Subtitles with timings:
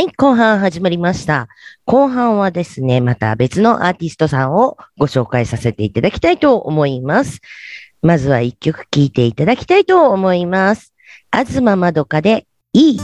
[0.00, 1.46] はい、後半始まりました。
[1.84, 7.42] 後半はですね、また別のアーティストさんをご紹介させていただきたいと思います。
[8.00, 10.94] まずは一曲聴いていただきたいと思います。
[11.30, 12.98] 東まどかでいい。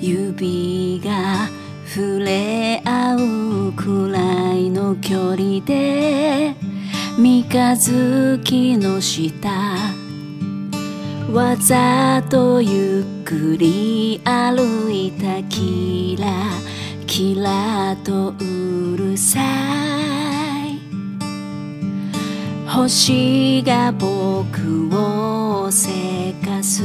[0.00, 1.65] 指が
[1.96, 3.16] 触れ合
[3.68, 6.54] うくらいの距離で
[7.16, 9.48] 三日月の下
[11.32, 16.28] わざとゆっくり歩いたキラ
[17.06, 19.40] キラとうるさ
[20.66, 20.78] い。
[22.68, 26.82] 星が僕をせかす。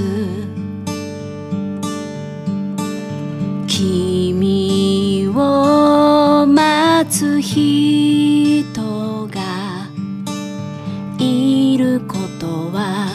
[3.67, 5.00] 君
[5.41, 8.63] を待つ人
[9.27, 9.41] が
[11.17, 13.07] いることは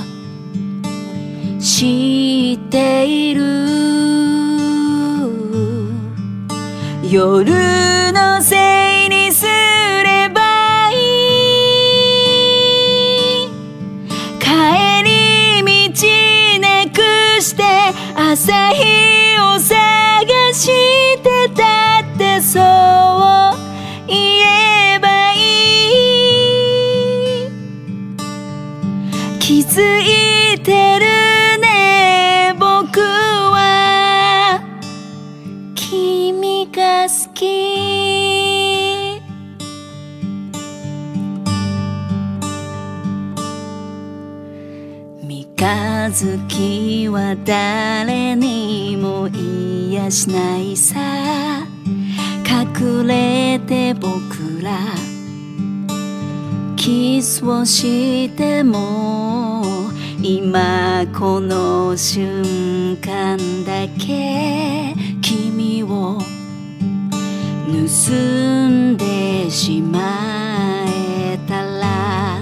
[1.61, 3.45] 知っている。
[7.09, 10.95] 夜のせいにすればい
[13.45, 13.49] い。
[14.41, 15.09] 帰り
[15.93, 16.03] 道
[16.61, 16.97] なく
[17.41, 17.63] して
[18.17, 18.83] 朝日
[19.39, 19.73] を探
[20.53, 20.67] し
[21.23, 21.36] て。
[29.47, 31.07] 気づいてる
[31.61, 34.61] ね僕は。
[35.77, 39.23] 君が好き。
[45.23, 50.99] 三日月は誰にも癒しないさ。
[52.45, 55.06] 隠れて僕ら
[56.87, 59.65] キスをしても
[60.22, 66.21] 今この瞬間だけ君を
[67.66, 68.12] 盗
[68.69, 72.41] んでしまえたら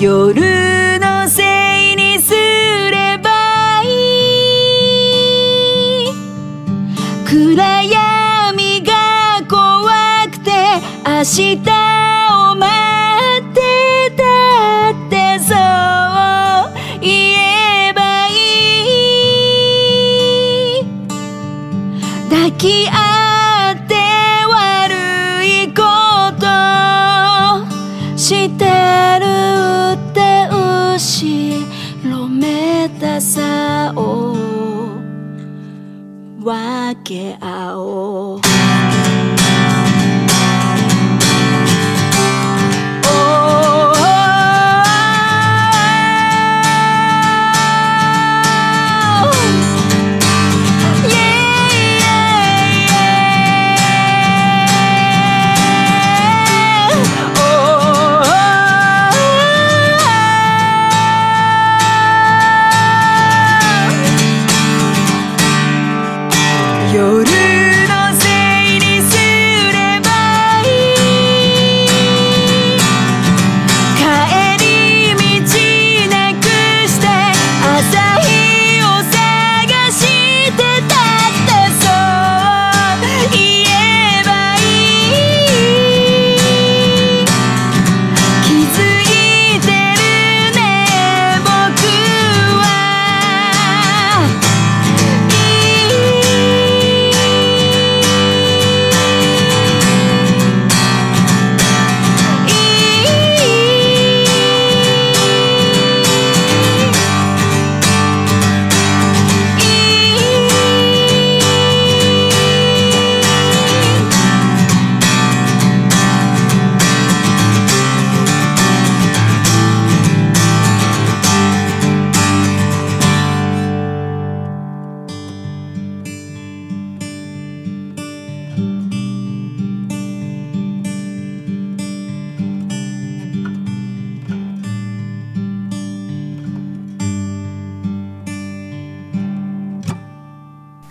[0.00, 0.67] 夜
[11.18, 12.70] 明日を待
[13.40, 13.58] って
[14.16, 14.22] た
[14.90, 15.58] ってそう
[17.00, 17.10] 言
[17.88, 18.30] えばい
[20.78, 20.86] い
[22.30, 22.94] 抱き合
[23.74, 23.94] って
[24.46, 24.94] 悪
[25.44, 25.82] いこ
[26.38, 26.46] と
[28.16, 28.64] して
[29.18, 29.26] る
[29.94, 31.66] って後
[32.08, 34.36] ろめたさを
[36.44, 38.07] 分け合おう。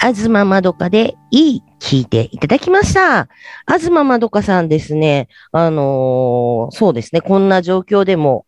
[0.08, 3.28] あずままどかでいい聞いていただきました。
[3.68, 8.46] 東まどかさんですね、あのーそうですね、こんな状況でも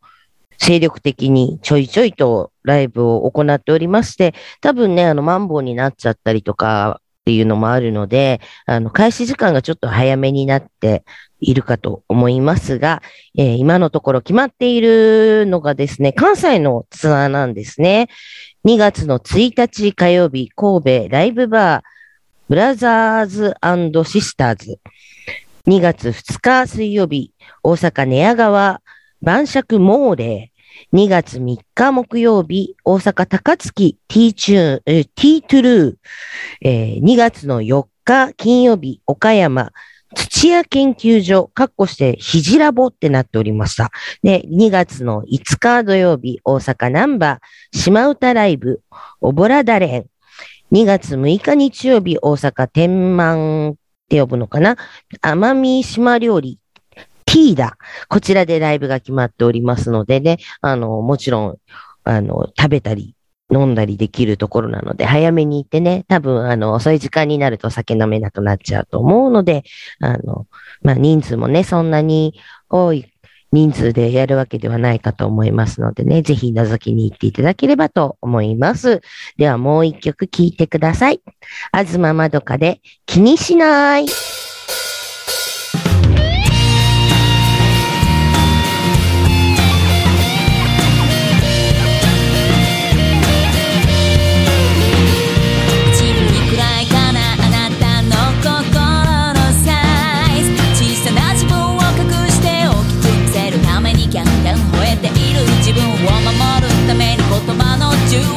[0.58, 11.04] 精力的にちょいちょいとライブを行っておりまして、多分ね、あの、マンボウになっちゃったりとか、っていうのもあるので、あの、開始時間がちょっと早めになって
[11.39, 13.01] いるかと思いますが、
[13.38, 18.07] えー今のところ決まっているのがですね、関西のツアーなんですね。
[18.66, 21.83] 2月の1日火曜日、神戸ライブバー、
[22.48, 23.56] ブラザーズ
[24.10, 24.80] シスターズ。
[25.68, 27.31] 2月2日水曜日、
[27.62, 28.81] 大阪寝屋川、
[29.22, 30.59] 晩酌モーレー。
[30.94, 35.96] 2月3日木曜日、大阪高槻 T チューン、T トゥルー。
[36.62, 39.72] えー2月の4日金曜日、岡山、
[40.16, 43.92] 土屋研究所、かっこして、ひじラボってなっておりました。
[44.24, 47.40] で、2月の5日土曜日、大阪南波、
[47.72, 48.82] 島唄ライブ、
[49.22, 50.06] おぼらだれん。
[50.72, 53.75] 2月6日日曜日、大阪天満っ
[54.10, 54.78] て呼ぶのかな？
[55.22, 56.59] 奄美島料理、
[57.30, 57.78] ティーダ。
[58.08, 61.58] こちらでライブが決まっておりますのでね、あの、もちろん、
[62.04, 63.16] あの、食べたり、
[63.52, 69.64] 飲んだりできるところなので、早めに行ってね、多分、あの、遅い時間になると酒飲めなくなっちゃうと思うので、
[70.00, 70.48] あの、
[70.81, 73.06] まあ、人数もね、そんなに多い
[73.52, 79.02] 人数でやるわけではないかと思いますのでね、ぜひ覗きに行っていただければと思います。
[79.38, 81.22] ではもう一曲聴いてください。
[81.72, 84.06] あずままどかで気にしない。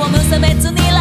[0.02, 0.91] の銃を無差別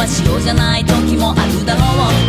[0.00, 1.80] は塩じゃない時もあるだろ
[2.16, 2.19] う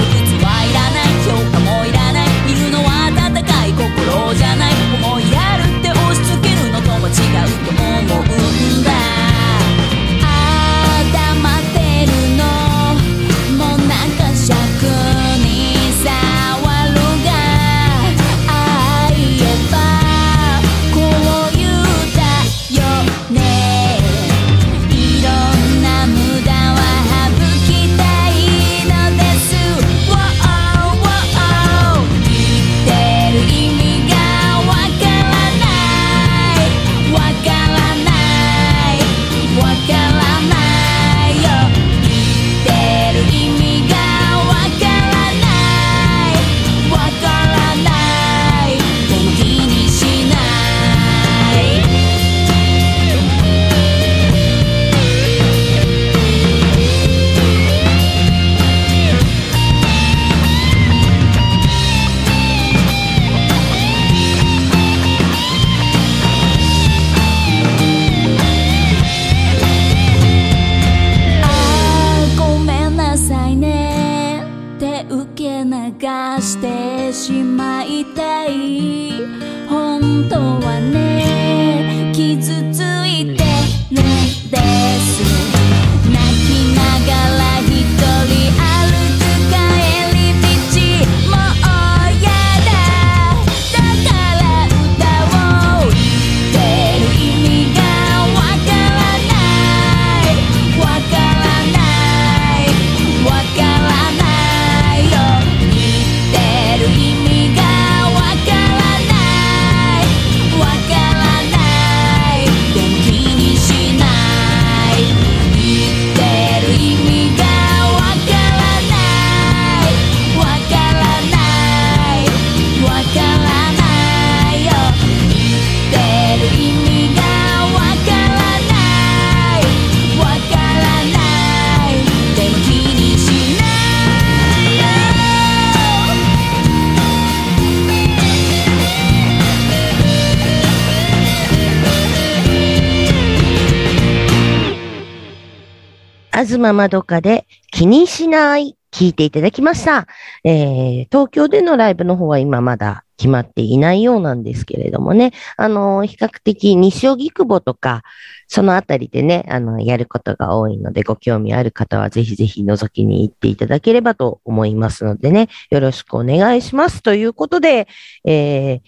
[146.58, 150.06] 東まどかで気にしない聞いていただきました。
[150.44, 158.04] えー、東京でのライブの方は今まだ決まっていないようなんですけれどもね、あの比較的西荻窪とか、
[158.50, 167.02] そのあたりでね、あの、やることが多いので、ご興味ある方はぜひぜひ覗きに行っていただければと思いますのでね、よろしくお願いします。
[167.02, 167.88] ということで、
[168.26, 168.82] えー、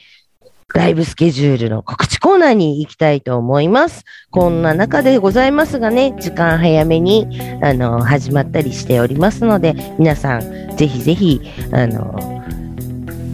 [0.74, 4.06] ライブスケジュールの告知コーナーに行きたいと思います。
[4.32, 7.28] こんな中でございますがね、時間早めに、
[7.62, 12.34] あの、始まったりしておりますので、皆さん、ぜひぜひ、あの、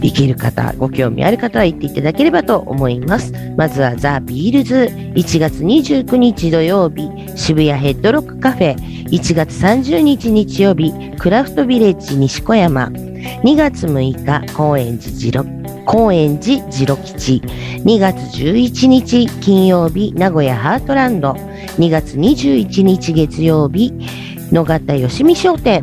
[0.02, 3.32] 行ける方、ご興味ある方は行っていただければと思います。
[3.56, 8.76] まずはザ・ビールズ、1月29日土曜日、渋谷ヘッドロックカフェ、
[9.08, 15.59] 1月30日日曜日、クラフトビレッジ西小山、2月6日、高円寺ジロッ、
[15.90, 17.42] 高円寺ジロ吉、
[17.84, 23.92] 2月11日金曜日、名古屋ハートランド、2月21日月曜日、
[24.52, 25.82] 野方よしみ商店、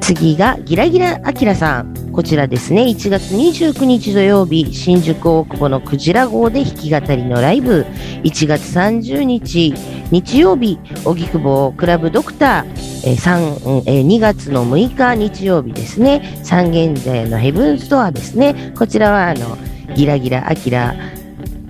[0.00, 2.12] 次がギラギラあきらさん。
[2.12, 7.84] こちらですね、1月29日土曜日、新宿大久保のクジラ号で弾き語りのライブ、
[8.22, 9.74] 1月30日
[10.10, 19.58] 日曜日、荻窪クラブドクター、えー2月の6日日曜日ですね、三軒茶屋のヘブンストアですね、こちらはあの、
[19.94, 20.94] ギラギラあきら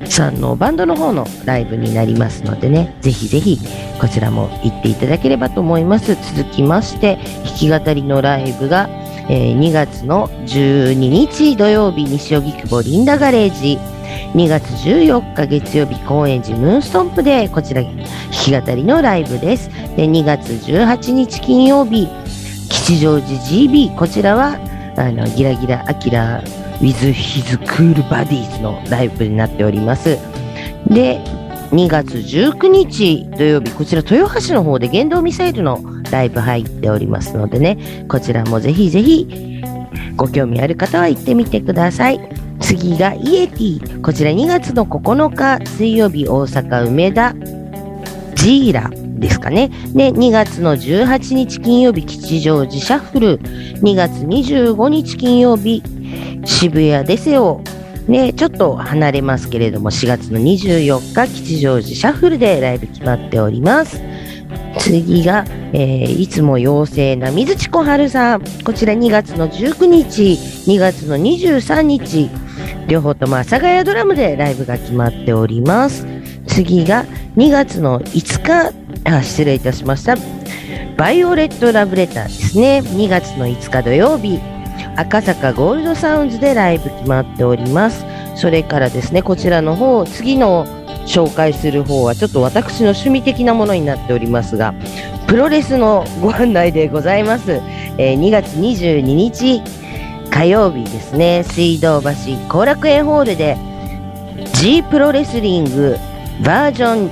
[0.04, 3.58] さんのバンドの方のライブになりますのでね、ぜひぜひ
[4.00, 6.14] こちらも行っていただければと思います。
[6.36, 8.88] 続きまして、弾き語りのライブが、
[9.28, 13.78] えー2月の12日土曜日、西荻窪リンダガレージ、
[14.34, 19.70] 2月14日月曜日、高円寺ムーンストンプで、こちら弾き語りのライブです。
[19.96, 22.08] で、2月18日金曜日、
[22.68, 24.58] 吉祥寺 GB、こちらは、
[24.96, 26.42] あの、ギラギラアキラ
[26.80, 30.18] with his cool bodies のライブになっております。
[30.88, 31.18] で、
[31.70, 35.80] 2月19日土曜日、こちら豊橋の方で原動ミサイルの
[36.10, 39.62] ライブ入っておりますのでね、こちらもぜひぜひ
[40.16, 42.47] ご興味ある方は行ってみてください。
[42.68, 44.00] 次がイエティ。
[44.02, 47.34] こちら2月の9日水曜日大阪梅田
[48.34, 49.70] ジーラですかね。
[49.94, 53.38] で、2月の18日金曜日吉祥寺シャッフル。
[53.38, 55.82] 2月25日金曜日
[56.44, 57.62] 渋谷デセオ。
[58.06, 64.02] ね、ちょっと離れますけれども、4月の24日、吉祥寺シャッフルでライブ決まっております。
[64.78, 68.42] 次が、えーいつも妖精な水地小春さん。
[68.62, 70.38] こちら2月の19日、
[70.70, 72.28] 2月の23日、
[72.88, 76.06] 両方とも阿佐ヶ谷ドラムでライブが決まっております。
[76.46, 77.04] 次が
[77.36, 80.16] 2月の5日、あ、失礼いたしました。
[80.96, 82.82] バイオレットラブレターですね。
[82.82, 84.40] 2月の5日土曜日、
[84.96, 88.06] 赤坂ゴールドサウンズでライブ決まっております。
[88.34, 90.66] それからですね、こちらの方、次の
[91.06, 94.74] 紹介する方はちょっと私の趣味的なものになっておりますが、
[95.26, 97.60] プロレスのご案内でございます。
[97.98, 99.62] えー2月22日
[100.30, 102.08] 火曜日ですね、水道橋
[102.48, 103.56] 後楽園ホールで
[104.54, 105.96] G プロレスリング
[106.44, 107.10] バージョン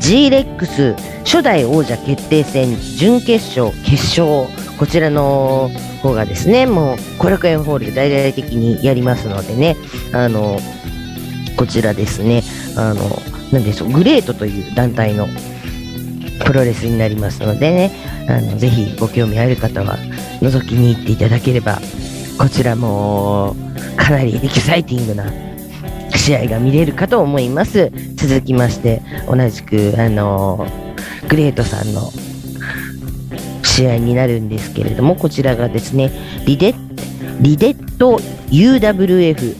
[0.00, 4.48] 18G レックス初代王者決定戦準決勝決勝。
[4.78, 5.70] こちらの
[6.02, 9.76] 方がですねもう後楽園ホールで大々的にやりますのでね。
[10.12, 10.58] あの
[11.56, 12.42] こちらですね。
[12.76, 13.02] あの
[13.52, 15.28] なんでしょうグレートという団体の
[16.44, 17.90] プロレスになりますのでね。
[18.28, 19.98] あのぜひご興味ある方は
[20.40, 21.80] 覗きに行っていただければ
[22.38, 23.54] こちらも
[23.96, 25.30] かなりエキサイティングな
[26.16, 27.90] 試合が見れるかと思います。
[28.16, 30.66] 続きまして、同じく、あの
[31.28, 32.10] グレートさんの
[33.62, 36.10] 試合になるんですけれども、こちらがですね、
[36.46, 36.74] リデ
[37.40, 38.18] リデット
[38.48, 39.56] UWF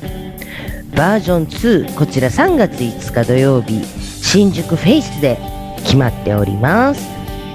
[0.97, 5.39] バージョン2、こちら3月5日土曜日、新宿フェイスで
[5.85, 7.07] 決まっております。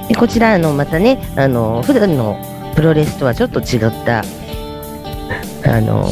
[0.08, 2.40] でこちら、あの、またね、あの、普段の
[2.76, 6.06] プロレスとはちょっと違った、あの、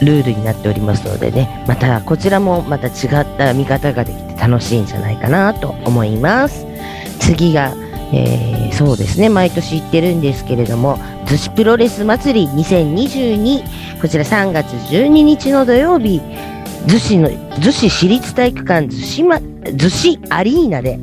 [0.00, 2.90] ルールになっておりますのでね、またこちらもまた違
[3.20, 6.66] った見方ができて楽しいんじゃないかなと思います。
[7.18, 7.74] 次が、
[8.12, 16.20] えーそうですね、毎年行ってるんですけれども、逗子プロレス祭り2022、こちら3月12日の土曜日、
[16.86, 20.96] 逗子の、逗子市立体育館逗子ま、逗子アリーナで、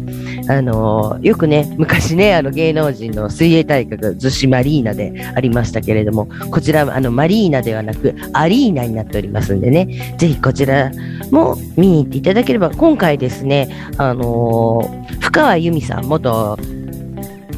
[0.47, 10.91] あのよくね、昔ね、あの芸能人の水泳大会が逗子マリーナでありましたけれども、こちらはあのマリーナではなくアリーナになっておりますんでね、ぜひこちら
[11.31, 16.57] も見に行っていただければ、今回ですね、あの深川由美さん、元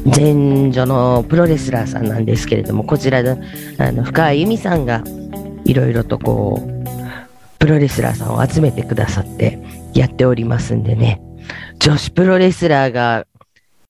[0.04, 3.38] 前女のプロレスラーさんなんですけれども、こちらの
[3.78, 5.02] あの深川由美さんが
[5.64, 6.68] いろいろとこう、
[7.58, 9.58] プロレスラーさんを集めてくださって
[9.92, 11.20] やっておりますんでね、
[11.78, 13.26] 女子プロレスラーが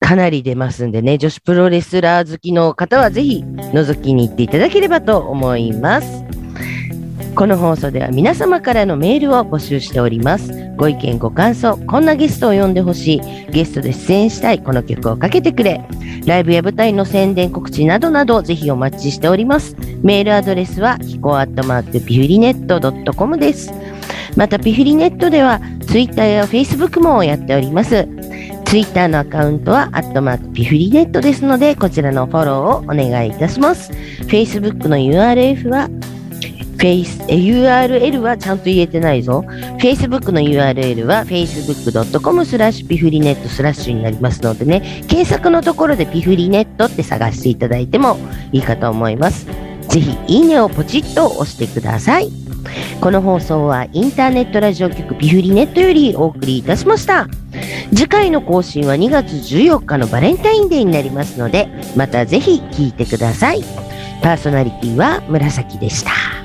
[0.00, 6.24] かなり出ますんでね、女子プロレスラー好きの方はぜひ覗きに行っていただければと思います。
[7.34, 10.50] この放送では皆様からのメールを募集しております。
[10.76, 15.80] ご意見、ご感想、こんなゲストを呼んでほしい、ゲストで出演したい、この曲をかけてくれ、
[16.26, 19.76] ライブや舞台の宣伝告知などなどぜひお待ちしております。
[20.02, 23.72] メールアドレスは、ひこアットマークピフリネット .com です。
[24.36, 28.06] また、ピフリネットでは、ツイッターやフェイスブックもやっております。
[28.66, 33.90] ツイッターのアカウントは、アットマークピフリネットですので、こちらのフォローをお願いいたします。
[34.26, 35.88] Facebook の URL は、
[36.76, 39.42] フェイス、え URL はちゃんと言えてないぞ。
[39.80, 48.18] Facebook の URL は facebook.com スラッシュピフリネットスラッシュになりますのでね、検索のところでピフリネットって探していただいても
[48.52, 49.46] いいかと思います。
[49.88, 52.47] ぜひ、いいねをポチッと押してください。
[53.00, 57.26] この放送はインターネットラジオ局ピフリネットよりお送りいたしました。
[57.90, 63.62] 次回の更新は2月14日のバレンタインデーになりますので、またぜひ聞いてください。
[64.22, 66.37] パーソナリティは紫でした。